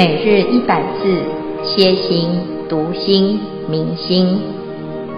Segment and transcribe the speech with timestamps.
[0.00, 1.22] 每日一百字，
[1.62, 2.30] 歇心、
[2.70, 4.40] 读心、明心，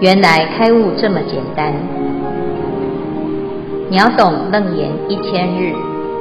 [0.01, 1.73] 原来开悟这么简单。
[3.89, 5.71] 秒懂楞严一千日，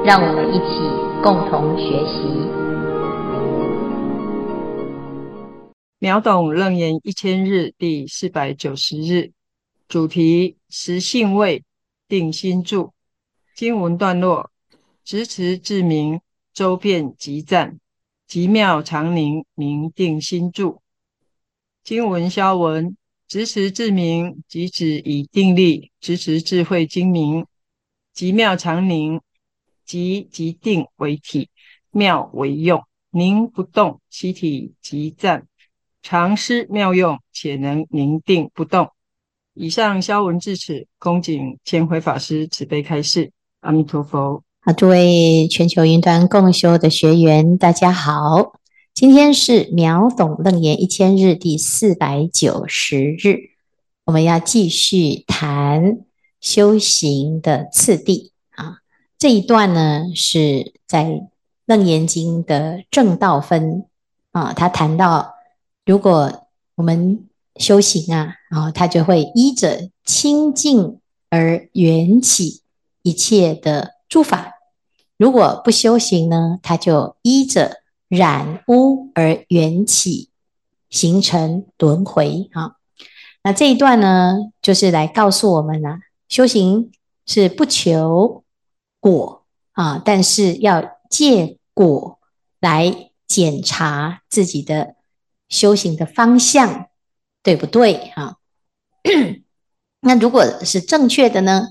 [0.04, 0.78] 让我们一起
[1.24, 2.22] 共同学习。
[5.98, 9.32] 秒懂楞严一千日第四百九十日，
[9.88, 11.64] 主题：实性位，
[12.06, 12.92] 定心住。
[13.56, 14.52] 经文段落：
[15.04, 16.20] 执持智明，
[16.54, 17.80] 周遍即赞。
[18.26, 20.80] 极妙常宁，明定心住。
[21.84, 22.96] 经文消文：
[23.28, 27.46] 执持自明，即指以定力执持智慧精明。
[28.12, 29.20] 极妙常宁，
[29.84, 31.48] 即即定为体，
[31.90, 35.46] 妙为用，宁不动，其体即暂。
[36.02, 38.90] 常施妙用，且能宁定不动。
[39.54, 43.32] 以上消文至此，恭请千辉法师慈悲开示。
[43.60, 44.42] 阿弥陀佛。
[44.64, 48.60] 好，诸位全球云端共修的学员，大家好。
[48.94, 53.50] 今天是秒懂楞严一千日第四百九十日，
[54.04, 55.98] 我们要继续谈
[56.40, 58.76] 修行的次第啊。
[59.18, 61.28] 这一段呢，是在
[61.66, 63.86] 楞严经的正道分
[64.30, 65.34] 啊，他谈到，
[65.84, 66.46] 如果
[66.76, 72.60] 我们修行啊，啊，他就会依着清净而缘起
[73.02, 74.52] 一切的诸法。
[75.16, 80.28] 如果不修行呢，它就依着染污而缘起，
[80.90, 82.76] 形成轮回啊。
[83.42, 86.92] 那这一段呢，就是来告诉我们呢、啊，修行
[87.24, 88.44] 是不求
[89.00, 92.18] 果啊，但是要借果
[92.60, 94.96] 来检查自己的
[95.48, 96.88] 修行的方向，
[97.42, 98.36] 对不对啊？
[100.00, 101.68] 那如果是正确的呢？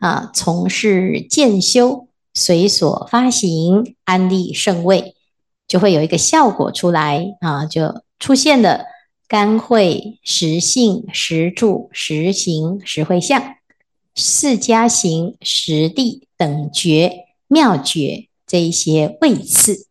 [0.00, 2.08] 啊，从事渐修。
[2.32, 5.16] 随所发行，安立圣位，
[5.66, 8.84] 就会有一个效果出来啊，就出现了
[9.26, 13.56] 甘慧、实性、实住、实行、实会相、
[14.14, 19.88] 四加行、实地等觉妙觉这一些位次。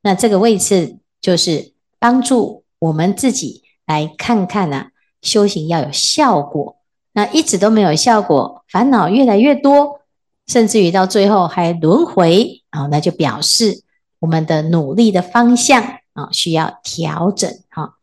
[0.00, 4.90] 那这个位次就是帮助我们自己来看看呐、啊，
[5.20, 6.78] 修行要有效果。
[7.12, 10.00] 那一直都没有效果，烦恼越来越多。
[10.48, 13.84] 甚至于到最后还轮回啊，那就表示
[14.18, 15.80] 我们的努力的方向
[16.14, 17.94] 啊需要调整哈。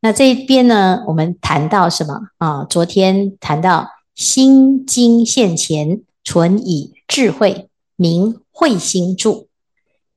[0.00, 2.64] 那这一边呢，我们谈到什么啊？
[2.64, 9.48] 昨天谈到心经现前，纯以智慧明慧心住。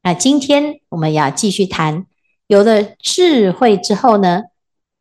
[0.04, 2.06] 那今天我们要继续谈，
[2.46, 4.44] 有了智慧之后呢，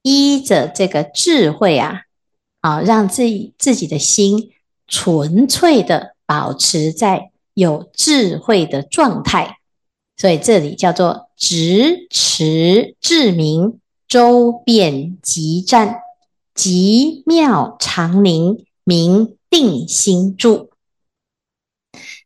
[0.02, 2.05] 依着这个智慧啊，
[2.60, 4.50] 啊，让自己自己的心
[4.86, 6.16] 纯粹的。
[6.28, 9.58] 保持在有智慧的状态，
[10.16, 13.78] 所以这里叫做执持智明，
[14.08, 16.00] 周遍集赞，
[16.52, 20.70] 极妙常宁，明定心住。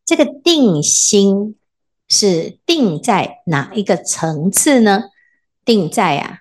[0.07, 1.57] 这个定心
[2.09, 5.11] 是定在哪一个层次呢？
[5.67, 6.39] 定在啊，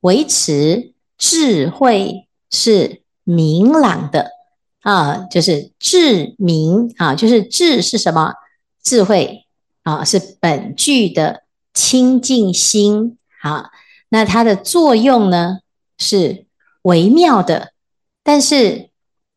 [0.00, 4.38] 维持智慧是明朗的。
[4.80, 8.32] 啊，就是智明啊，就是智是什么？
[8.82, 9.44] 智慧
[9.82, 11.42] 啊，是本具的
[11.74, 13.70] 清净心啊。
[14.08, 15.58] 那它的作用呢，
[15.98, 16.46] 是
[16.82, 17.72] 微妙的，
[18.22, 18.88] 但是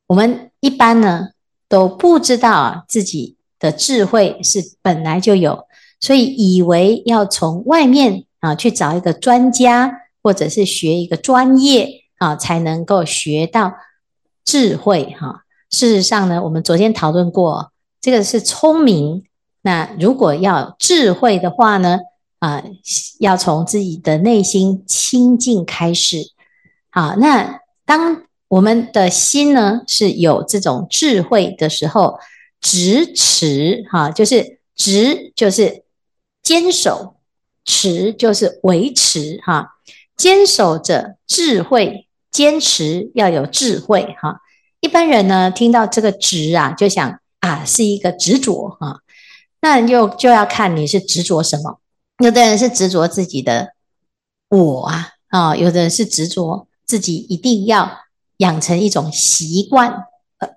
[0.08, 1.30] 我们一般呢
[1.68, 5.68] 都不知道啊，自己的智慧是本来就有，
[6.00, 9.92] 所以以为要从外面啊去找一个专家，
[10.22, 13.74] 或者是学一个专业啊，才能够学到。
[14.44, 17.72] 智慧哈，事实上呢，我们昨天讨论过，
[18.02, 19.24] 这个是聪明。
[19.62, 22.00] 那如果要智慧的话呢，
[22.40, 22.62] 啊，
[23.20, 26.32] 要从自己的内心清净开始。
[26.90, 32.20] 好，那当我们的心呢是有这种智慧的时候，
[32.60, 35.84] 执持哈，就是执就是
[36.42, 37.16] 坚守，
[37.64, 39.76] 持就是维持哈，
[40.18, 42.08] 坚守着智慧。
[42.32, 44.40] 坚持要有智慧哈，
[44.80, 49.02] 一般人呢听到这个执啊，就想啊是一个执着哈，
[49.60, 51.80] 那又就要看你是执着什么。
[52.24, 53.74] 有的人是执着自己的
[54.48, 58.00] 我啊啊，有的人是执着自己一定要
[58.38, 60.06] 养成一种习惯，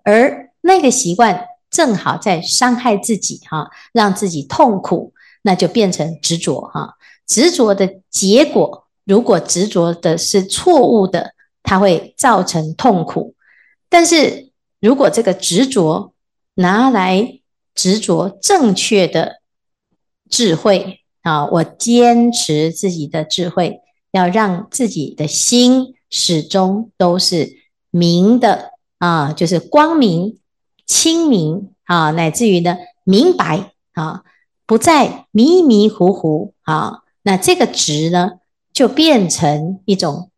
[0.05, 5.13] 而那个习惯正好在伤害自己哈，让自己痛苦，
[5.43, 6.95] 那就变成执着哈。
[7.27, 11.34] 执着的结果，如果执着的是错误的。
[11.65, 13.35] 它会造成痛苦，
[13.89, 14.51] 但是
[14.81, 16.13] 如果这个执着
[16.55, 17.41] 拿来
[17.75, 19.41] 执着正确的
[20.29, 23.81] 智慧啊，我坚持自己的智慧，
[24.13, 27.57] 要让自己的心始终都是
[27.91, 30.39] 明的啊，就是光明、
[30.87, 34.23] 清明啊，乃至于呢明白啊，
[34.67, 37.01] 不再迷迷糊糊啊。
[37.23, 38.33] 那这个执呢，
[38.71, 40.31] 就变成一种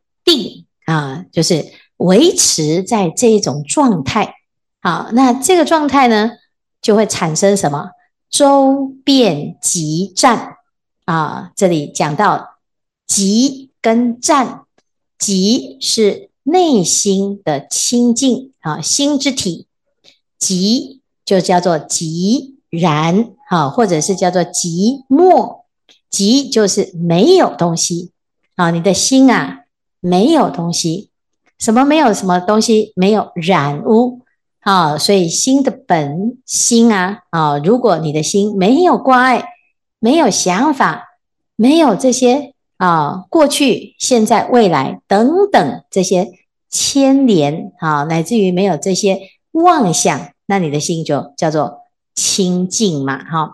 [0.86, 1.64] 啊，就是
[1.98, 4.34] 维持在这种状态。
[4.80, 6.30] 好，那这个状态呢，
[6.80, 7.90] 就会产生什么？
[8.30, 10.56] 周遍寂战
[11.04, 12.56] 啊，这里讲到
[13.06, 14.64] 寂跟战，
[15.18, 19.66] 寂是内心的清净啊，心之体，
[20.38, 25.62] 寂就叫做寂然啊，或者是叫做寂寞，
[26.10, 28.12] 寂就是没有东西
[28.56, 29.65] 啊，你的心啊
[30.00, 31.10] 没有东西，
[31.58, 34.20] 什么没有什么东西，没有染污。
[34.60, 39.44] 啊，所以心的本心啊，啊，如果你的心没有挂碍，
[40.00, 41.04] 没有想法，
[41.54, 46.32] 没有这些啊，过去、现在、未来等等这些
[46.68, 49.20] 牵连啊，乃至于没有这些
[49.52, 51.82] 妄想，那你的心就叫做
[52.16, 53.52] 清净嘛，哈。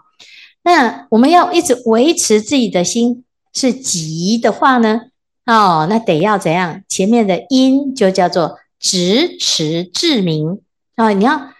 [0.62, 5.02] 那我们要一直维持自己的心是寂的话呢，
[5.46, 6.82] 哦，那得要怎样？
[6.88, 10.60] 前面的因就叫做执持至明。
[10.96, 11.50] 啊，你要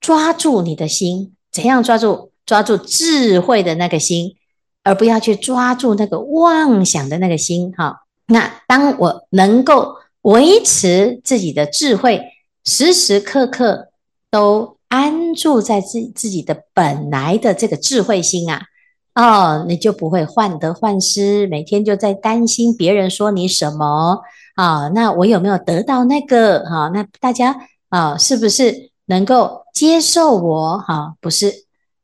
[0.00, 2.30] 抓住你的心，怎样抓住？
[2.46, 4.36] 抓住智慧的那个心，
[4.84, 7.72] 而不要去抓住那个妄想的那个心。
[7.72, 12.22] 哈，那当我能够维持自己的智慧，
[12.64, 13.88] 时时刻刻
[14.30, 18.62] 都安住在自自己的本来的这个智慧心啊，
[19.16, 24.20] 哦，你就不会患得患失，每天就在担心别人说你什么
[24.54, 24.88] 啊？
[24.94, 26.60] 那我有没有得到那个？
[26.60, 27.56] 哈，那大家。
[27.88, 30.76] 啊，是不是能够接受我？
[30.78, 31.52] 哈、啊，不是，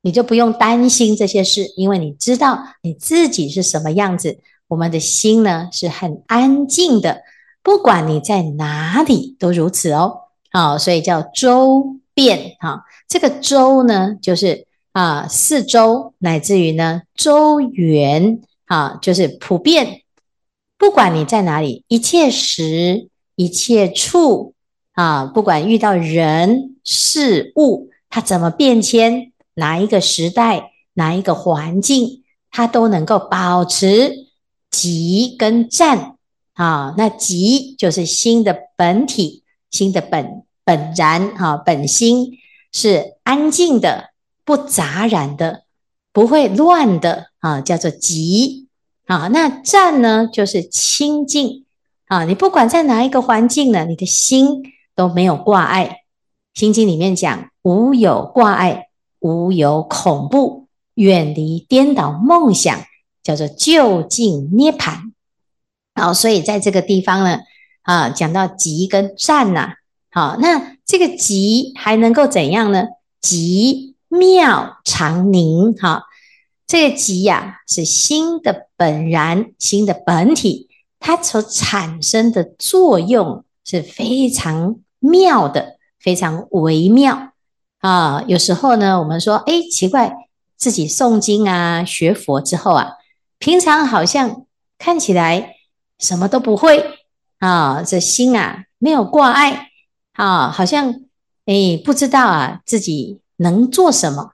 [0.01, 4.39] 你就不用担心这些事，因为你知道你自己是什么样子。
[4.69, 7.23] 我们的心呢，是很安静的，
[7.65, 10.19] 不管你在哪里都如此哦。
[10.53, 20.03] 好、所以叫周遍哈、这个周呢，就是啊，四周乃至于呢周圆啊，就是普遍，
[20.79, 24.55] 不管你在哪里，一切时一切处。
[24.95, 34.27] 啊，不管遇到人事物，它怎么变迁，哪一个时代，哪一个环境，它都能够保持
[34.71, 36.17] 寂跟战
[36.53, 36.95] 啊。
[36.99, 42.33] 那寂就是心的本体，心的本本然啊，本心
[42.71, 44.11] 是安静的，
[44.45, 45.65] 不杂染的，
[46.13, 48.67] 不会乱的啊，叫做寂
[49.07, 49.29] 啊。
[49.29, 51.65] 那战呢，就是清净
[52.07, 52.25] 啊。
[52.25, 54.63] 你不管在哪一个环境呢，你的心。
[54.95, 56.03] 都没有挂碍，
[56.61, 58.89] 《心经》里面讲：无有挂碍，
[59.21, 60.67] 无有恐怖，
[60.97, 62.79] 远离颠倒梦想，
[63.23, 65.13] 叫做究竟涅槃。
[65.95, 67.41] 好，所以在这个地方呢，
[67.81, 69.77] 啊，讲到寂跟战呐，
[70.11, 72.85] 好，那这个寂还能够怎样呢？
[73.23, 76.05] 寂妙常宁，哈，
[76.67, 80.69] 这个寂呀、是心的本然，心的本体，
[81.01, 83.45] 它所产生的作用。
[83.65, 87.31] 是非常妙的，非常微妙
[87.79, 88.25] 啊！
[88.27, 90.13] 有时候呢，我们说，哎，奇怪，
[90.57, 92.95] 自己诵经啊、学佛之后啊，
[93.39, 94.45] 平常好像
[94.79, 95.55] 看起来
[96.01, 96.85] 什么都不会
[97.39, 99.69] 啊，这心啊没有挂碍
[100.15, 100.93] 啊，好像
[101.47, 104.33] 哎不知道啊自己能做什么。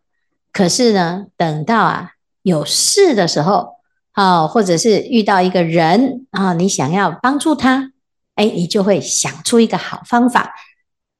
[0.52, 2.12] 可是呢，等到啊
[2.42, 3.76] 有事的时候
[4.12, 7.92] 啊，或者是遇到一个人啊，你想要帮助他。
[8.34, 10.54] 哎，你就会想出一个好方法，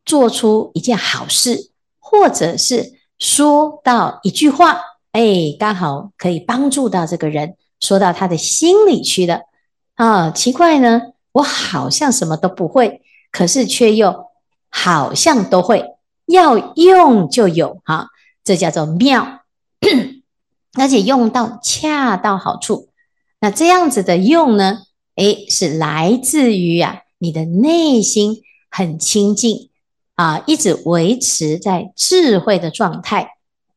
[0.04, 4.80] 做出一件好事，或者是说到一句话，
[5.11, 9.40] 哎，刚好可以帮助到这个人，说到他的心里去了。
[9.97, 14.26] 啊，奇怪呢，我好像什么都不会，可是却又
[14.70, 15.85] 好像都会，
[16.28, 18.08] 要用就有，哈、
[18.44, 19.40] 这叫做妙，
[20.78, 22.90] 而且用到恰到好处。
[23.40, 24.78] 那这样子的用呢，
[25.16, 27.00] 哎，是来自于啊。
[27.20, 29.70] 你的内心很清净
[30.14, 33.30] 啊，一直维持在智慧的状态。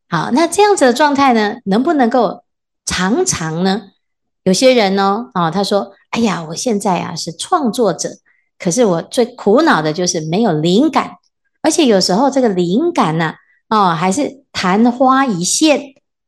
[0.07, 2.43] 好，那这样子的状态呢，能不能够
[2.85, 3.81] 常常呢？
[4.43, 8.09] 有些人呢，啊，他说：“哎呀，我现在啊是创作者，
[8.59, 11.17] 可是我最苦恼的就是没有灵感，
[11.61, 13.35] 而且有时候这个灵感呢，
[13.69, 15.79] 哦，还是昙花一现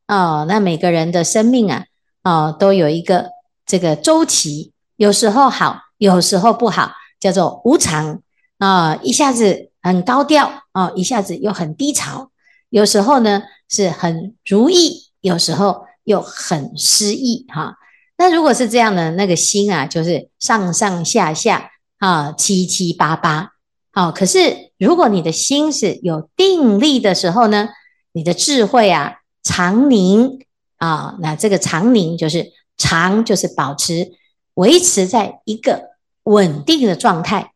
[0.07, 0.45] 哦。
[0.47, 1.85] 那每个人的生命啊，
[2.23, 3.29] 哦，都有一个
[3.65, 8.19] 这个周期，有时候好，有时候不好。”叫做无常
[8.57, 12.31] 啊，一下子很高调啊，一下子又很低潮。
[12.69, 17.77] 有时候呢是很如意，有时候又很失意哈。
[18.17, 23.52] 那如果是这样呢，那个心啊，就是上上下下啊，七七八八。
[23.95, 27.69] 好，可是如果你的心是有定力的时候呢，
[28.11, 30.39] 你的智慧啊，常宁
[30.77, 34.13] 啊，那这个常宁就是常，就是保持
[34.55, 35.91] 维持在一个
[36.23, 37.51] 稳定的状态，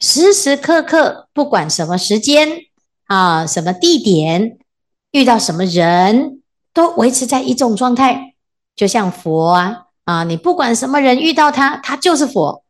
[0.00, 2.48] 时时刻刻不管什么时间
[3.06, 4.58] 啊，什么地点，
[5.12, 6.42] 遇到什么人
[6.74, 8.34] 都维持在一种状态，
[8.74, 12.64] 就像佛啊啊，你不管什么人遇到他，他就是佛。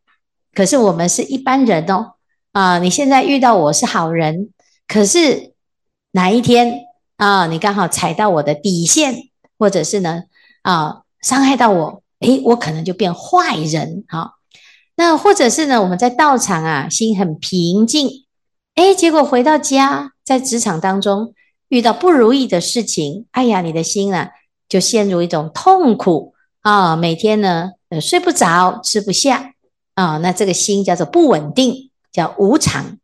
[0.52, 2.15] 可是我们是一般人哦
[2.56, 4.48] 啊，你现在遇到我是好人，
[4.88, 5.52] 可是
[6.12, 6.86] 哪一天？
[7.18, 9.14] 啊，你刚好踩到我的底线，
[9.58, 10.22] 或者是呢，
[10.62, 14.36] 啊，伤害到我，诶，我可能就变坏人，好，
[14.96, 18.24] 那或者是呢，我们在道场啊，心很平静，
[18.76, 21.34] 诶，结果回到家，在职场当中
[21.68, 24.30] 遇到不如意的事情，哎呀，你的心啊，
[24.66, 26.32] 就陷入一种痛苦
[26.62, 29.52] 啊，每天呢，呃，睡不着，吃不下，
[29.94, 31.85] 啊，那这个心叫做不稳定，
[32.16, 32.96] 叫无常，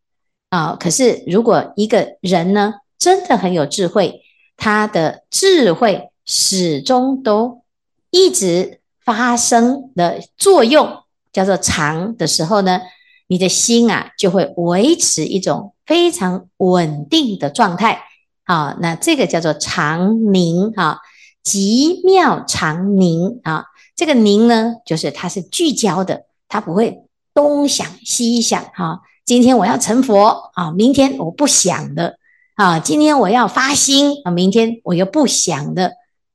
[0.49, 4.23] 啊，可是如果一个人呢，真的很有智慧，
[4.57, 7.62] 他的智慧始终都
[8.09, 12.81] 一直发生的作用，叫做常的时候呢，
[13.26, 18.04] 你的心啊就会维持一种非常稳定的状态。
[18.45, 21.00] 啊，那这个叫做常宁啊，
[21.42, 23.66] 极妙常宁啊。
[23.95, 28.62] 这个宁呢，就是它是聚焦的，它不会东想西想。
[28.74, 32.18] 哈，今天我要成佛啊，明天我不想的。
[32.54, 35.92] 啊，今天我要发心啊，明天我又不想的。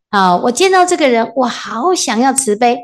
[0.09, 2.77] 啊，我见到这个人，我好想要慈悲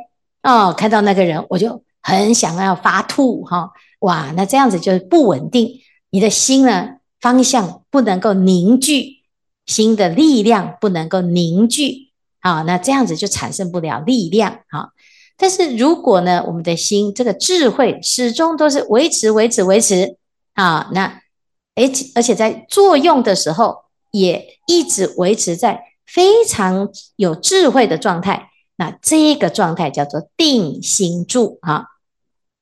[0.43, 3.71] 哦，看到那个人，我就很想要发吐哈。
[3.99, 5.79] 哇，那这样子就是不稳定，
[6.11, 9.23] 你的心呢，方向不能够凝聚，
[9.65, 14.89] 心的力量不能够凝聚啊，那这样子就产生不了力量啊。
[15.43, 20.15] 但是如果呢，我们的心这个智慧始终都是维持、维持、维持
[20.53, 21.19] 啊，那。
[21.75, 28.51] 而且而且在作用的时候，也一直维持在非常有智慧的状态。
[28.77, 31.87] 那这个状态叫做定心住啊。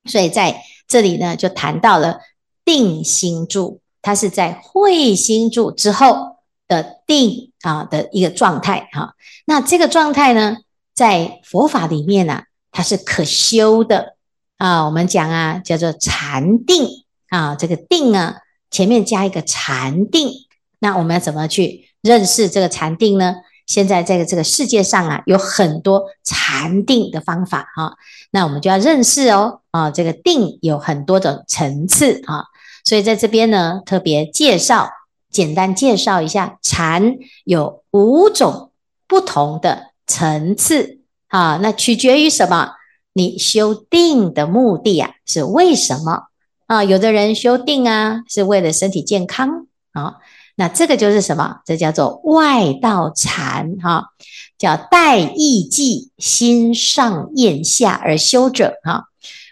[0.06, 2.22] 所以在这里呢，就谈到了
[2.66, 9.14] 定心住，它是在会心住之后的定啊的一个状态哈。
[9.46, 10.58] 那这个状态呢，
[10.96, 14.16] 在佛法里面呢，它是可修的
[14.58, 14.86] 啊。
[14.86, 16.88] 我们讲啊，叫做禅定
[17.30, 18.38] 啊，这个定啊。
[18.70, 20.32] 前面加一个禅定，
[20.80, 23.36] 那我们要怎么去认识这个禅定呢？
[23.68, 27.96] 现在在这个世界上啊，有很多禅定的方法哈，
[28.32, 32.46] 那我们就要认识哦啊，这个定有很多种层次啊，
[32.86, 34.90] 所以在这边呢，特别介绍，
[35.30, 38.72] 简单介绍一下禅有五种
[39.08, 41.01] 不同的层次
[41.32, 42.74] 啊，那取决于什么？
[43.14, 46.28] 你修定的目的啊，是为什么？
[46.68, 50.16] 啊，有的人修定啊，是为了身体健康啊。
[50.56, 51.58] 那这个就是什么？
[51.66, 54.10] 这叫做外道禅哈，
[54.58, 59.06] 叫待意寂，心上厌下而修者哈。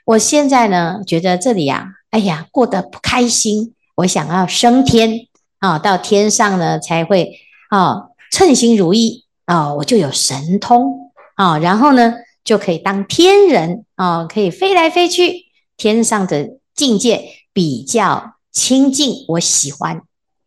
[0.06, 5.28] 我现在呢，觉得这里呀，哎呀，过得不开心，我想要升天
[5.60, 11.09] 啊，到天上呢才会啊称心如意啊，我就有神通
[11.39, 15.46] 啊，然后呢就可以当天人啊，可以飞来飞去
[15.77, 16.60] 天上的。
[16.75, 20.01] 境界比较清净，我喜欢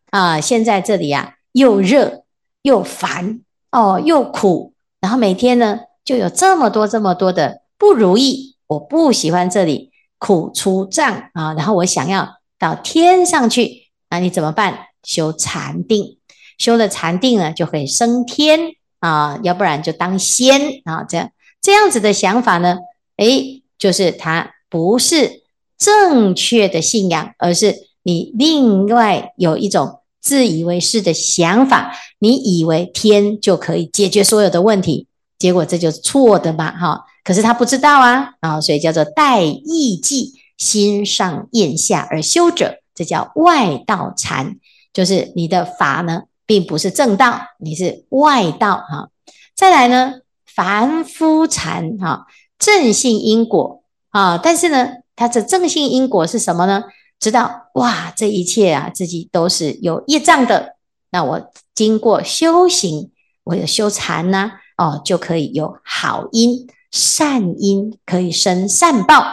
[0.09, 0.41] 啊。
[0.41, 2.23] 现在这里啊，又热
[2.63, 11.53] 又烦哦，又苦，然后每天呢就有这么多这么多的不如意，我不喜欢这里，苦出障啊。
[11.53, 14.87] 然后我想要到天上去，那你怎么办？
[15.03, 16.17] 修禅定，
[16.57, 18.59] 修了禅定呢，就可以升天
[19.03, 21.03] 啊，要不然就当仙啊。
[21.03, 21.29] 这样
[21.61, 22.77] 这样子的想法呢，
[23.17, 25.43] 诶，就是它不是。
[25.75, 35.07] 正确的信仰，而是你另外有一种自以为是的想法，你以为天就可以解决所有的问题，
[35.37, 37.01] 结果这就是错的嘛，哈。
[37.25, 44.55] 可是他不知道啊，啊，所以叫做待意寂，心上厌下而修者，这叫外道禅，
[44.93, 49.09] 就是你的法呢，并不是正道，你是外道哈。
[49.55, 54.89] 再来呢，凡夫禅哈，正性因果啊，但是呢。
[55.15, 56.85] 他这正性因果是什么呢？
[57.19, 60.75] 知道哇，这一切啊，自己都是有业障的。
[61.11, 63.11] 那我经过修行，
[63.43, 69.23] 我有修禅呢、哦，就可以有好因、善因，可以生善报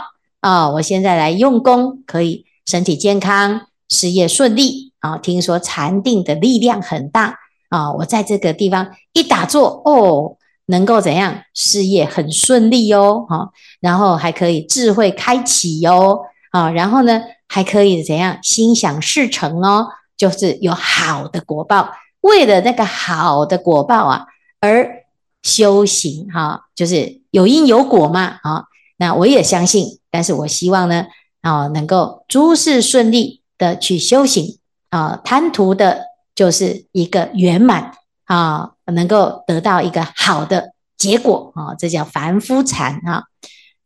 [0.40, 7.37] 啊、我现在来用功，可以身体健康、事业顺利啊、听说禅定的力量很大
[7.69, 11.42] 啊、我在这个地方一打坐，哦，能够怎样？
[11.54, 18.38] 事业很顺利哦，哈，然后还可以智慧开启哟，啊，然后呢，还可以怎样？
[18.42, 21.90] 心想事成哦，就是有好的果报。
[22.23, 24.26] 为了那个好的果报啊，
[24.61, 25.04] 而
[25.42, 28.64] 修行哈，就是有因有果嘛，啊，
[28.99, 31.07] 那我也相信，但是我希望呢，
[31.40, 34.59] 啊，能够诸事顺利的去修行
[34.90, 36.02] 啊，贪图的
[36.35, 37.92] 就是一个圆满
[38.25, 43.25] 啊，能够得到一个好的结果啊，这叫凡夫禅啊。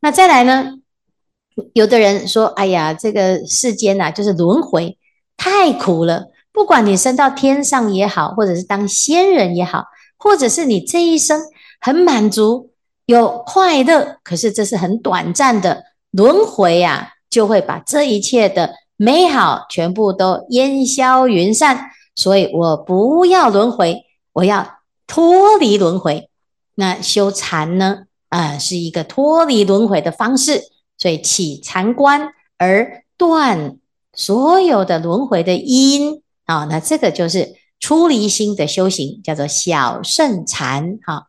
[0.00, 0.72] 那再来呢，
[1.72, 4.98] 有的人说，哎呀，这个世间呐，就是轮回
[5.36, 6.26] 太苦了。
[6.52, 11.40] 不管你升到天上也好，或者是当仙人也好，或者是你这一生
[11.80, 12.70] 很满足、
[13.06, 15.82] 有快乐，可是这是很短暂的
[16.12, 21.90] 轮回呀，就会把这一切的美好全部都烟消云散。
[22.14, 26.30] 所以我不要轮回，我要脱离轮回。
[26.76, 28.04] 那修禅呢？
[28.28, 30.62] 啊、是一个脱离轮回的方式。
[30.96, 33.78] 所以起禅观而断
[34.12, 36.22] 所有的轮回的因。
[36.44, 40.98] 啊、那这个就是出离心的修行，叫做小乘禅。
[41.04, 41.22] 哈、哦，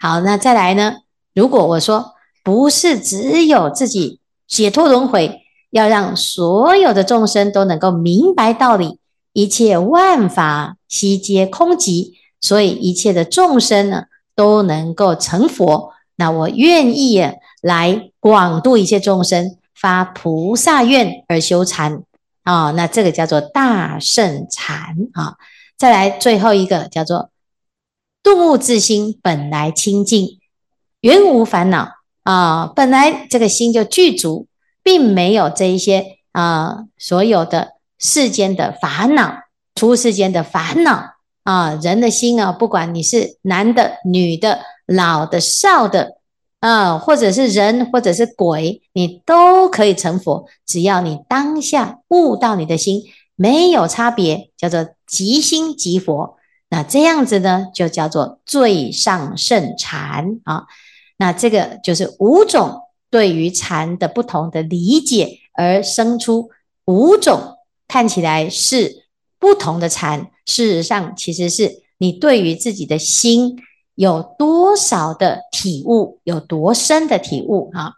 [0.00, 0.96] 好，那再来呢？
[1.34, 5.40] 如果我说不是只有自己解脱轮回，
[5.72, 8.98] 要让所有的众生都能够明白道理，
[9.32, 14.04] 一切万法悉皆空寂，所以一切的众生呢
[14.36, 15.94] 都能够成佛。
[16.16, 17.20] 那我愿意
[17.62, 22.02] 来广度一切众生，发菩萨愿而修禅。
[22.44, 25.36] 啊、哦，那这个叫做大圣禅啊。
[25.78, 27.30] 再来最后一个叫做
[28.22, 30.38] 顿悟自心本来清净，
[31.00, 31.88] 原无烦恼
[32.24, 34.46] 啊、本来这个心就具足，
[34.82, 39.34] 并没有这一些啊所有的世间的烦恼，
[39.74, 41.78] 出世间的烦恼啊。
[41.82, 46.18] 人的心啊，不管你是男的、女的、老的、少的。
[46.60, 53.02] 啊，或者是人，或者是鬼，你都可以成佛，只要你当下悟到你的心
[53.34, 56.36] 没有差别，叫做即心即佛。
[56.68, 60.66] 那这样子呢，就叫做最上圣禅啊。
[61.16, 66.50] 那这个就是五种对于禅的不同的理解，而生出
[66.86, 69.04] 五种看起来是
[69.38, 73.56] 不同的禅，事实上其实是你对于自己的心。
[73.94, 77.92] 有多少的体悟，有多深的体悟啊？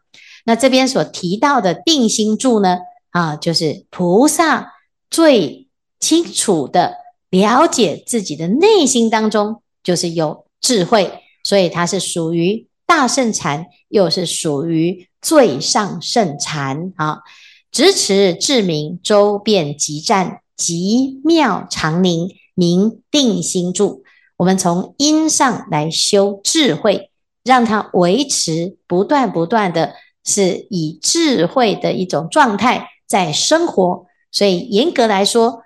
[0.44, 2.78] 那这边所提到的定心住呢？
[3.10, 4.74] 啊，就是菩萨
[5.08, 5.68] 最
[6.00, 6.96] 清楚的
[7.30, 11.08] 了解自己的内心当中，就是有智慧，
[11.44, 17.20] 所以它是属于大圣禅，又是属于最上圣禅啊。
[17.70, 24.04] 执持智明，周遍极湛，极妙常宁，明定心住。
[24.36, 27.10] 我们从因上来修智慧，
[27.42, 29.94] 让它维持不断不断的，
[30.24, 34.06] 是以智慧的一种状态在生活。
[34.30, 35.62] 所以严格来说，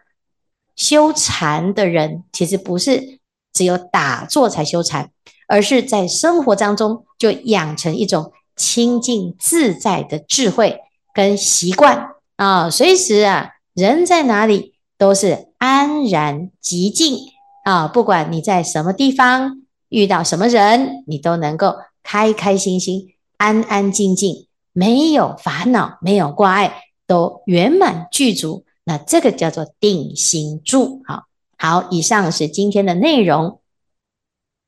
[0.76, 3.18] 修禅的人其实不是
[3.52, 5.11] 只有打坐才修禅，
[5.46, 10.81] 而是在生活当中就养成一种清净自在的智慧
[11.12, 17.18] 跟习惯啊，随时啊，人在哪里都是安然寂静。
[17.64, 28.64] 啊，不管你在什么地方遇到什么人，你都能够开开心心、安安静静，没有烦恼，没有挂碍，都圆满具足。
[28.85, 31.02] 那这个叫做定心住。
[31.07, 31.24] 好，
[31.59, 33.58] 好，以上是今天的内容。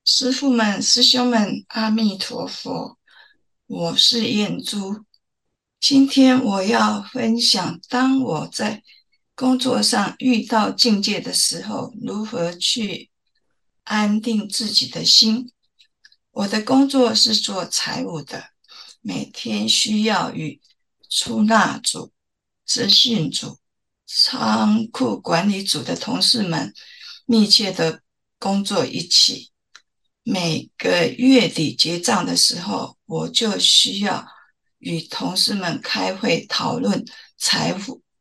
[0.04, 2.98] 师父们、师兄们，阿弥陀佛，
[3.66, 5.04] 我是燕珠。
[5.78, 8.82] 今天我要分享，当我在。
[9.34, 13.08] 工作上遇到境界的时候，如何去
[13.84, 15.50] 安定自己的心？
[16.30, 18.50] 我的工作是做财务的，
[19.00, 20.60] 每天需要与
[21.08, 22.12] 出纳组、
[22.66, 23.58] 资讯组、
[24.06, 26.74] 仓库管理组的同事们
[27.24, 28.02] 密切的
[28.38, 29.49] 工作一起。
[30.22, 34.26] 每个月底结账的时候，我就需要
[34.78, 37.04] 与同事们开会讨论
[37.36, 37.74] 财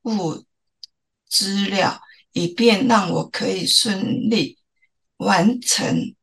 [0.03, 0.45] 务。
[1.27, 4.57] 资料，以便让我可以顺利
[5.17, 6.15] 完成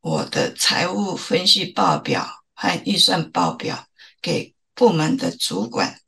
[0.00, 3.88] 我的财务分析报表和预算报表
[4.22, 6.00] 给部门的主管。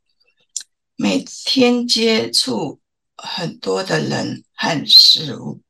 [0.95, 2.79] 每天接触
[3.17, 5.61] 很多的人和事物，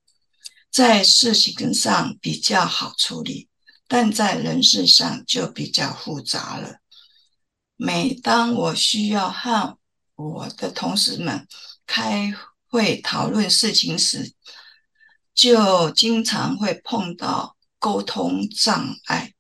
[0.78, 3.50] 在事情上比较好处理，
[3.88, 6.76] 但在人事上就比较复杂了。
[7.78, 9.80] 每当我需要和
[10.13, 11.48] 我的同事们，
[11.88, 12.32] 开
[12.68, 14.36] 会讨论事情时，
[15.34, 19.34] 就经常会碰到沟通障碍。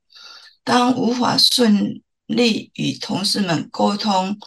[0.63, 4.39] 当无法顺利与同事们沟通，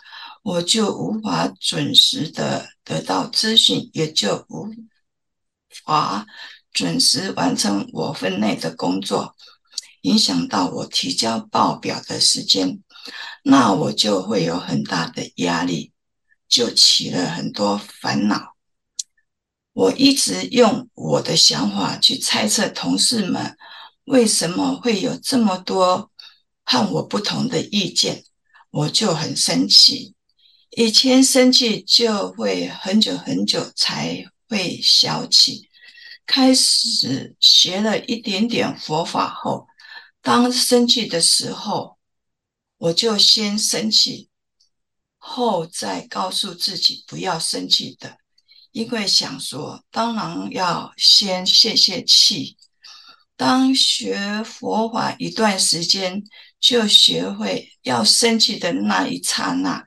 [0.42, 4.74] 我就无法准时的得到资讯，也就无
[5.85, 6.26] 法
[6.72, 9.35] 准时完成我分内的工作，
[10.02, 12.80] 影响到我提交报表的时间，
[13.42, 15.92] 那我就会有很大的压力，
[16.48, 18.54] 就起了很多烦恼。
[19.72, 23.56] 我一直用我的想法去猜测同事们
[24.04, 26.11] 为什么会有这么多
[26.64, 28.24] 和我不同的意见，
[28.70, 30.14] 我就很生气。
[30.76, 35.69] 以前生气就会很久很久才会消气。
[36.26, 39.66] 开始学了一点点佛法后，
[40.22, 41.98] 当生气的时候，
[42.78, 44.28] 我就先生气，
[45.18, 48.18] 后再告诉自己不要生气的。
[48.72, 52.56] 因为想说，当然要先泄泄气。
[53.37, 56.22] 当学佛法一段时间，
[56.61, 59.85] 就学会要生气的那一刹那，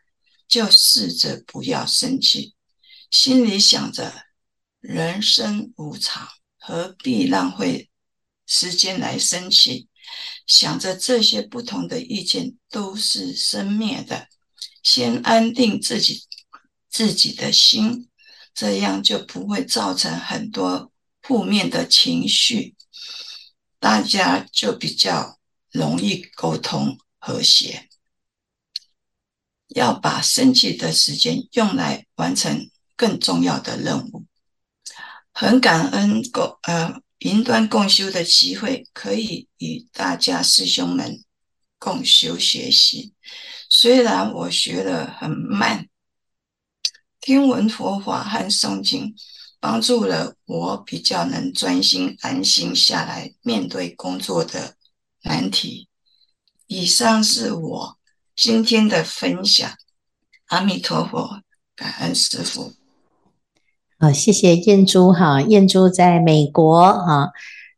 [0.48, 2.56] 就试着不要生气。
[3.10, 4.12] 心里想着
[4.84, 6.28] 人生无常，
[6.60, 7.90] 何必浪费
[8.46, 9.88] 时间来生气？
[10.46, 14.28] 想着这些不同的意见都是生灭的，
[14.84, 16.26] 先安定自己
[16.90, 18.10] 自己的心。
[18.54, 20.92] 这样就不会造成很多
[21.22, 22.76] 负面的情绪，
[23.80, 25.40] 大家就比较
[25.72, 27.88] 容易沟通和谐。
[29.70, 34.26] 要把生气的时间用来完成更重要的任务。
[35.34, 41.24] 很感恩共呃云端共修的机会，可以与大家师兄们
[41.80, 43.14] 共修学习。
[43.70, 45.90] 虽然我学的很慢。
[47.20, 49.16] 听闻佛法和诵经，
[49.62, 54.76] 帮助了我比较能专心安心下来面对工作的
[55.22, 55.88] 难题。
[56.68, 57.98] 以上是我
[58.36, 59.74] 今天的分享。
[60.48, 61.42] 阿弥陀佛，
[61.76, 62.74] 感恩师父。
[64.04, 65.40] 好，谢谢燕珠哈。
[65.40, 67.30] 燕珠在美国哈，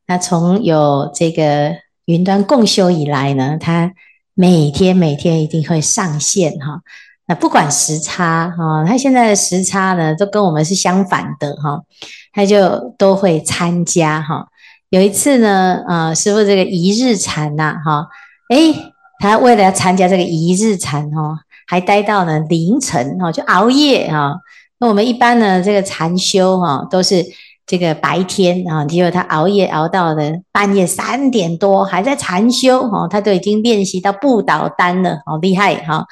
[0.08, 3.94] 那从有这个云端共修以来呢，他
[4.34, 6.82] 每天每天一定会上线哈。
[7.28, 11.80] 那不管时差哈，他现在的时差呢，都跟我们是相反的哈，
[12.34, 14.48] 他就都会参加哈。
[14.90, 18.08] 有一次呢，啊，师傅这个一日禅呐，哈，
[18.50, 18.74] 诶，
[19.20, 24.40] 他为了要参加这个一日禅哈，还待到了凌晨哈，就熬夜哈。
[24.80, 27.26] 那我们一般呢，这个禅修哈，都是
[27.66, 36.06] 这个白天啊，结果他熬夜熬到了半夜三点多，还在禅修哈，他都已经练习到不倒单了，好厉害哈。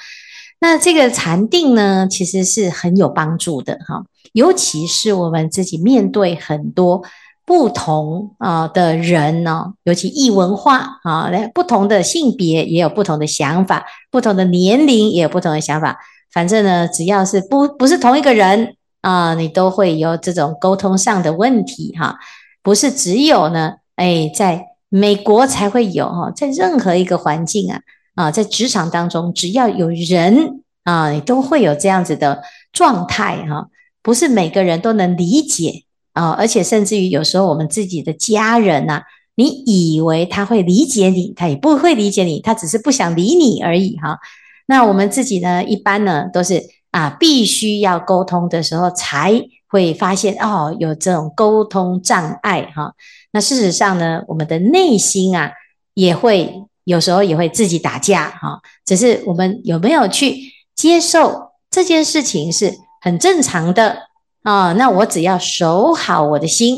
[0.61, 7.03] 那这个禅定呢，其实是很有帮助的哈，尤其是我们自己面对很多
[7.45, 15.99] 不同啊的人呢，尤其异文化啊，不同的性别也有不同的想法，不同的年龄也有不同的想法。
[16.33, 22.17] 反正呢，只要是不不是同一个人啊，你都会有这种沟通上的问题哈。
[22.63, 27.79] 不是只有呢，哎，在美国才会有哈，在任何一个环境啊。
[28.15, 33.67] 啊，在职场当中，只要有人啊，你都会有这样子的状态哈。
[34.03, 39.01] 不是每个人都能理解啊，而且甚至于有时候我们自己的家人呐，
[39.33, 44.19] 你以为他会理解你，他也不会理解你，他只是不想理你而已哈。
[44.65, 52.93] 那我们自己呢，一般呢都是啊，必须要沟通的时候才会发现哦，有这种沟通障碍哈。
[53.31, 55.51] 那事实上呢，我们的内心啊
[55.93, 56.63] 也会。
[56.85, 60.37] 有时候也会自己打架哈，只是我们有没有去
[60.75, 63.99] 接受这件事情是很正常的
[64.41, 64.73] 啊？
[64.73, 66.75] 那我只要守好我的心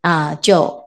[0.00, 0.84] 啊，就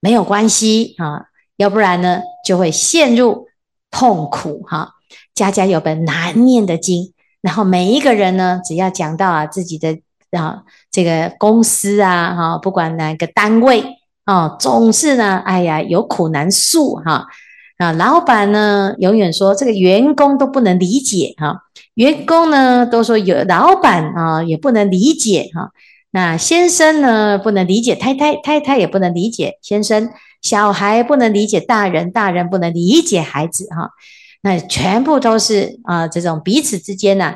[0.00, 1.26] 没有关系啊。
[1.58, 3.48] 要不然呢，就会陷入
[3.90, 4.94] 痛苦哈。
[5.34, 9.98] 家家有本难念的经，然后每一个人呢，只要讲到啊自己的
[10.32, 13.84] 啊这个公司啊哈，不管哪个单位
[14.24, 17.26] 啊，总是呢，哎呀有苦难诉哈。
[17.78, 21.62] 啊，老板呢，永远说这个员工都不能理解哈，
[21.94, 25.70] 员工呢都说有老板啊也不能理解哈，
[26.10, 30.10] 那先生呢不能理解太太，太太也不能理解先生，
[30.42, 33.92] 小孩不能理解大人，大人不能理解孩子哈，
[34.42, 37.34] 那全部都是啊这种彼此之间呢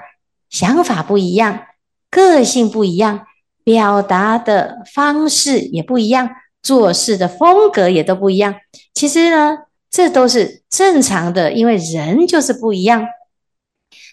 [0.50, 1.66] 想法不一样，
[2.10, 3.26] 个性不一样，
[3.62, 6.30] 表达的方式也不一样，
[6.62, 8.54] 做事的风格也都不一样，
[8.92, 9.58] 其实呢。
[9.90, 13.06] 这都是正常的，因为人就是不一样。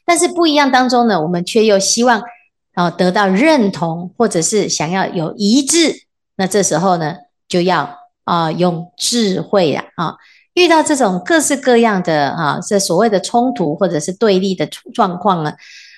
[0.06, 2.22] 但是不一样当中呢，我们却又希望
[2.76, 6.04] 啊得到认同，或者是想要有一致。
[6.36, 7.16] 那这时候呢，
[7.48, 10.18] 就要啊用智慧啊，
[10.54, 15.54] 遇到这种各式各样的啊，这所谓的冲突或者是对立的状况呢，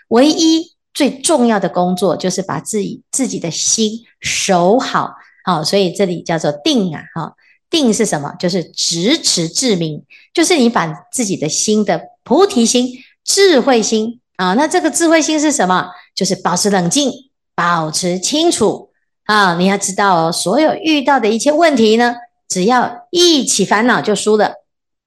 [0.10, 7.34] 唯一最重要的工作就是把自己自己的心守好，好，所以这里叫做定啊，哈，
[7.70, 8.32] 定是什么？
[8.38, 12.92] 就是直持至明，就是你把自己的心的菩提心、
[13.26, 15.90] 智慧心啊，那这个智慧心是什么？
[16.14, 17.12] 就是保持冷静，
[17.56, 18.90] 保持清楚
[19.26, 22.14] 啊，你要知道哦，所有遇到的一切问题呢。
[22.54, 24.54] 只要一起烦恼就输了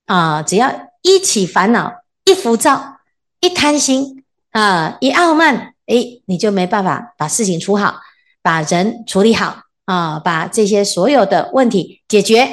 [0.06, 0.42] 啊！
[0.42, 0.68] 只要
[1.02, 1.92] 一起烦恼，
[2.24, 2.98] 一浮躁，
[3.38, 8.00] 一贪心啊，一傲慢，诶，你就没办法把事情处好，
[8.42, 12.48] 把人处理好啊，把这些所有的问题解决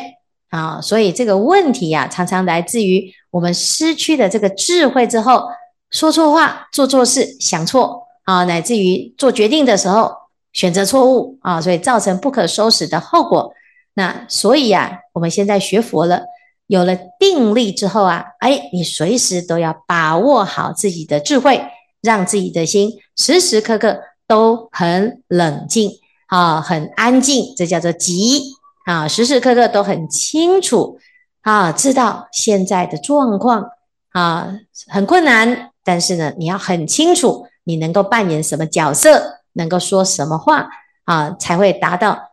[0.49, 0.79] 啊。
[0.79, 5.47] 所以这个问题呀、啊，常常来自于我们失去了这个智慧之后，
[5.89, 10.13] 说错话，做错事，想错啊，乃至于做决定的时候
[10.51, 13.51] 选择错误啊，所以造成不可收拾的后果。
[13.95, 16.23] 那所以呀、啊，我们现在学佛了，
[16.65, 21.63] 有了定力之后啊，哎，你随时都要把握好自己的智慧，
[22.01, 25.91] 让自己的心时时刻刻都很冷静
[26.25, 28.41] 啊，很安静，这叫做寂
[28.85, 30.97] 啊，时时刻刻都很清楚
[31.41, 33.63] 啊，知道现在的状况
[34.11, 34.55] 啊
[34.87, 40.67] 很困难，但是呢，你要很清楚你能够扮演什么角色，能够说什么话
[41.05, 42.32] 啊，才会达到。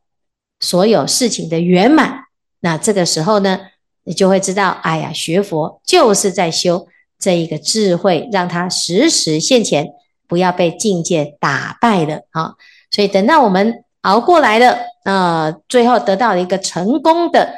[0.60, 2.24] 所有事情的圆满，
[2.60, 3.58] 那这个时候呢，
[4.04, 6.86] 你就会知道，哎呀，学佛就是在修
[7.18, 9.88] 这一个智慧，让它时时现前，
[10.28, 12.54] 不要被境界打败了啊。
[12.90, 17.54] 所以等到我们熬过来了，呃，最后得到了一个成功的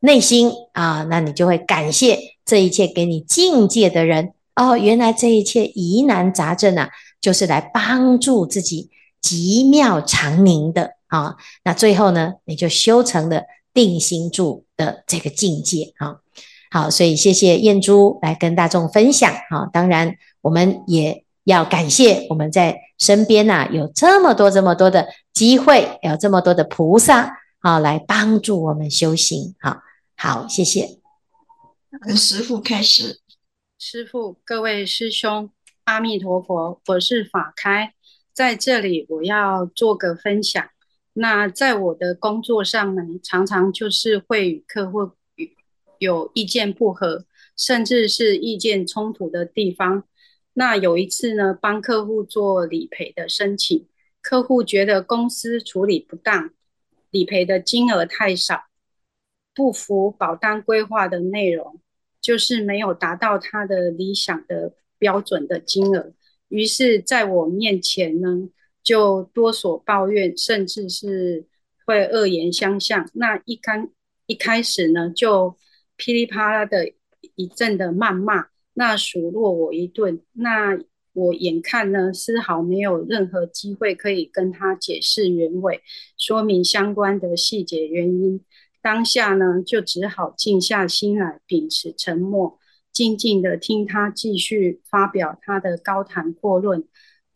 [0.00, 4.76] 内心啊，那你就会感谢这一切给你境界的人哦。
[4.76, 6.88] 原来这一切疑难杂症啊，
[7.20, 8.90] 就是来帮助自己
[9.20, 10.95] 极妙长宁的。
[11.08, 13.42] 啊，那最后呢，你就修成了
[13.72, 16.18] 定心住的这个境界啊。
[16.70, 19.66] 好，所以谢谢燕珠来跟大众分享啊。
[19.72, 29.54] 当然，我们也要感谢我们在身边呐、啊，有这么多这么多的机会，有这么多的菩萨啊，来帮助我们修行。
[29.60, 29.78] 好，
[30.16, 30.98] 好，谢谢。
[32.14, 33.20] 师傅开始，
[33.78, 35.50] 师傅，各位师兄，
[35.84, 37.94] 阿弥陀佛，我是法开，
[38.34, 40.62] 在这里我要做个分享。
[41.18, 45.12] 那在我的工作上呢，常常就是会与客户
[45.98, 47.24] 有意见不合，
[47.56, 50.04] 甚至是意见冲突的地方。
[50.52, 53.88] 那有一次呢，帮客户做理赔的申请，
[54.20, 56.50] 客户觉得公司处理不当，
[57.10, 58.64] 理赔的金额太少，
[59.54, 61.80] 不符保单规划的内容，
[62.20, 66.12] 就是没有达到他的理想的标准的金额。
[66.48, 68.50] 于是，在我面前呢。
[68.86, 71.44] 就多所抱怨，甚至是
[71.84, 73.10] 会恶言相向。
[73.14, 73.90] 那一刚
[74.26, 75.56] 一开始呢，就
[75.96, 76.92] 噼里啪啦的
[77.34, 80.22] 一阵的谩骂，那数落我一顿。
[80.34, 80.78] 那
[81.12, 85.82] 我眼看呢，丝毫没有任何机会可以跟他解释原委，
[86.16, 88.40] 说明相关的细节原因。
[88.80, 92.56] 当下呢，就只好静下心来，秉持沉默，
[92.92, 96.84] 静静的听他继续发表他的高谈阔论。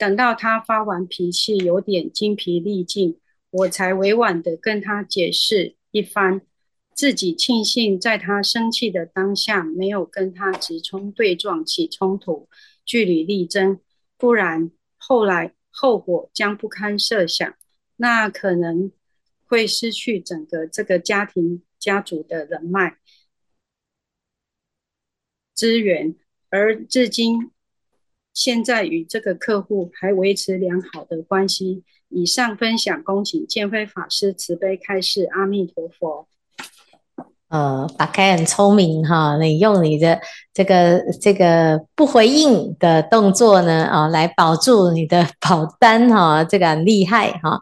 [0.00, 6.40] 等到他发完脾气，有点精疲力尽，我才委婉地跟他解释一番。
[6.94, 12.48] 自己庆幸在他生气的当下，没有跟他直冲对撞起冲突，
[12.86, 13.78] 据理力争，
[14.16, 17.54] 不然后来后果将不堪设想。
[17.96, 18.90] 那可能
[19.44, 22.96] 会失去整个这个家庭家族的人脉
[25.54, 26.16] 资源，
[26.48, 27.50] 而至今。
[28.32, 31.82] 现在与这个客户还维持良好的关系。
[32.08, 35.28] 以上分享，恭请建辉法师慈悲开示。
[35.32, 36.26] 阿弥陀佛。
[37.48, 40.20] 呃，法开很聪明哈，你用你的
[40.54, 47.60] 这个这个不回应的动作呢，啊，来保住你的 保单哈，这个很厉害哈。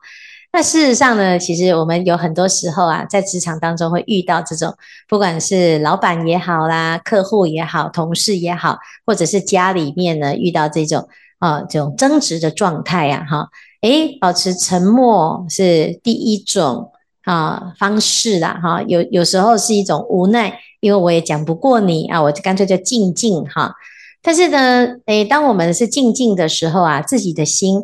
[0.51, 4.75] 那事实上呢，其实我们有很多时候啊，在职场当中会遇到这种，
[5.07, 11.07] 不管是老板也好啦，客户也好，同事也好，或者是家里面呢遇到这种
[11.39, 13.49] 啊这种争执的状态呀，哈，
[13.83, 16.93] 诶，保持沉默是第一种
[17.25, 23.75] 啊方式啦，哈，有有时候是一种无奈，因为我也讲不过你啊，我就干脆就静静哈。
[24.23, 27.83] 但是呢，诶，当我们是静静的时候啊，自己的心。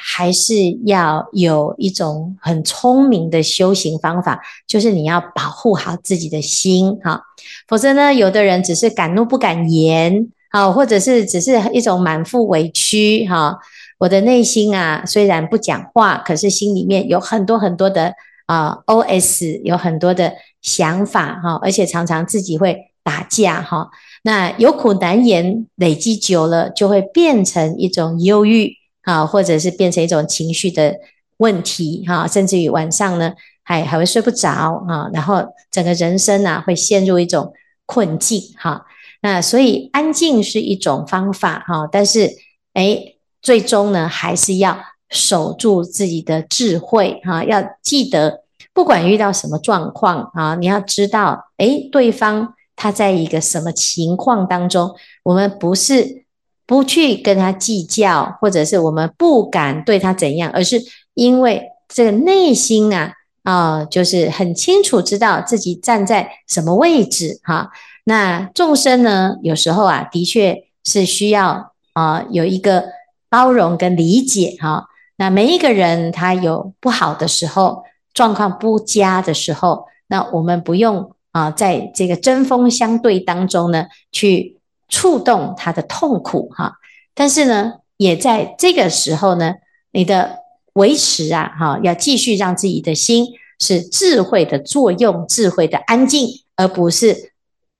[0.00, 0.54] 还是
[0.86, 7.22] 要有一种很聪明的修行方法，就是你要保护好自己的心哈，
[7.66, 13.58] 否则呢，有的人只是敢怒不敢言啊，或者是只是一种满腹委屈哈。
[13.98, 18.14] 我的内心啊，虽然不讲话，可是心里面有很多很多的
[18.46, 20.32] 啊，OS 有很多的
[20.62, 23.88] 想法哈，而且常常自己会打架哈。
[24.22, 28.72] 那有苦难言累积久了，就会变成一种忧郁
[29.08, 30.94] 啊，或者是变成一种情绪的
[31.38, 37.52] 问题哈，甚至于晚上呢还还会睡不着啊，然后整个人生啊会陷入一种
[37.86, 38.84] 困境哈。
[39.22, 42.30] 那所以安静是一种方法哈，但是
[42.74, 48.42] 诶，最终呢还是要守住自己的智慧哈，要记得
[48.74, 52.54] 不管遇到什么状况啊，你要知道诶，对方。
[52.80, 54.94] 他在一个什么情况当中，
[55.24, 56.26] 我们不是
[56.68, 60.78] 不去跟他计较，或者是我们不敢对他怎样，而是
[61.14, 67.70] 因为这个内心啊啊、就是很清楚知道自己站在什么位置哈。
[68.04, 72.84] 那众生呢，有时候啊，的确是需要啊、有一个
[73.30, 74.88] 包容跟理解哈。
[75.16, 81.12] 那每一个人他有不好的时候，状况不佳的时候，那我们不用。
[81.30, 84.57] 啊，在这个针锋相对当中呢，去
[84.88, 86.74] 触动他的痛苦哈，
[87.14, 89.54] 但是呢，也在这个时候呢，
[89.92, 90.38] 你的
[90.72, 93.26] 维持啊，哈，要继续让自己的心
[93.58, 97.32] 是智慧的作用，智慧的安静，而不是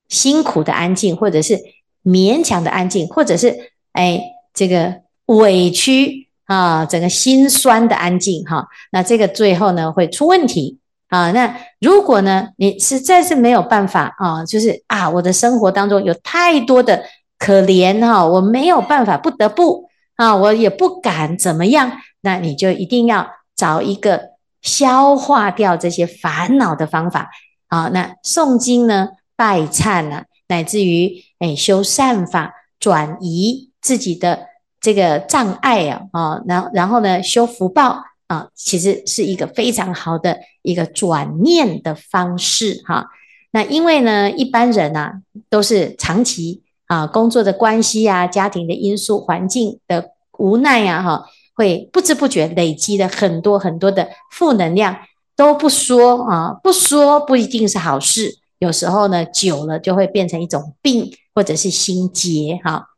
[0.09, 1.59] 辛苦的安静，或者是
[2.05, 4.21] 勉强的安静，或者是哎
[4.53, 10.78] 这个委屈啊，整个心酸的安静哈，那这个最后呢会出问题。
[11.09, 17.03] 啊，那如果呢，你实在是没有办法啊，就是啊，我的生活当中有太多的
[17.39, 27.31] 可怜哈，我没有办法，不得不啊，我也不敢怎么样，那你就一定要找一个消化掉这些烦恼的方法
[27.69, 27.89] 啊。
[27.89, 34.41] 那诵经呢，拜忏呢，乃至于哎修善法，转移自己的
[34.79, 38.05] 这个障碍啊，啊，然然后呢，修福报。
[38.29, 43.07] 啊，其实是一个非常好的一个转念的方式哈。
[43.53, 45.13] 那因为呢，一般人呐、啊、
[45.49, 54.95] 都是长期啊工作的关系啊，家庭的因素、环境的无奈呀哈，会不知不觉累积了很多很多的负能量，
[55.35, 58.39] 都不说啊，不说不一定是好事。
[58.59, 62.89] 有时候呢，久了就会变成一种病，或者是心结哈。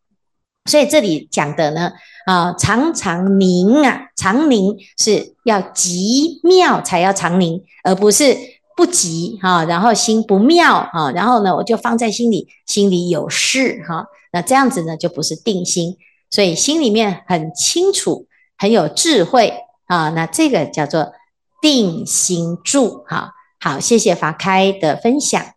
[0.68, 1.92] 所以这里讲的呢。
[2.26, 8.36] 啊，常常宁啊，常宁是要急妙才要常宁，而不是
[8.76, 9.64] 不急哈。
[9.64, 14.06] 然后心不妙哈，然后呢，我就放在心里，心里有事哈。
[14.32, 15.96] 那这样子呢，就不是定心。
[16.30, 19.52] 所以心里面很清楚，很有智慧
[19.86, 20.10] 啊。
[20.10, 21.12] 那这个叫做
[21.60, 23.32] 定心住哈。
[23.58, 25.54] 好，谢谢法开的分享。